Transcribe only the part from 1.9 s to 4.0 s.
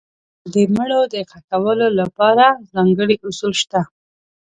لپاره ځانګړي اصول شته.